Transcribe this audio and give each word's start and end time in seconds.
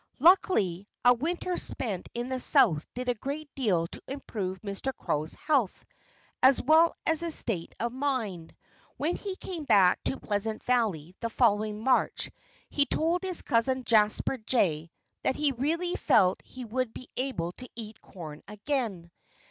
Luckily, 0.17 0.87
a 1.05 1.13
winter 1.13 1.55
spent 1.57 2.09
in 2.15 2.29
the 2.29 2.39
South 2.39 2.87
did 2.95 3.07
a 3.07 3.13
great 3.13 3.53
deal 3.53 3.85
to 3.89 4.01
improve 4.07 4.59
Mr. 4.61 4.91
Crow's 4.97 5.35
health, 5.35 5.85
as 6.41 6.59
well 6.59 6.95
as 7.05 7.19
his 7.21 7.35
state 7.35 7.75
of 7.79 7.91
mind. 7.93 8.55
When 8.97 9.15
he 9.15 9.35
came 9.35 9.63
back 9.63 10.03
to 10.05 10.19
Pleasant 10.19 10.63
Valley 10.63 11.13
the 11.19 11.29
following 11.29 11.83
March 11.83 12.31
he 12.67 12.87
told 12.87 13.21
his 13.21 13.43
cousin 13.43 13.83
Jasper 13.83 14.39
Jay 14.39 14.89
that 15.21 15.35
he 15.35 15.51
really 15.51 15.93
felt 15.95 16.41
he 16.43 16.65
would 16.65 16.95
be 16.95 17.07
able 17.15 17.51
to 17.51 17.69
eat 17.75 18.01
corn 18.01 18.41
again. 18.47 19.11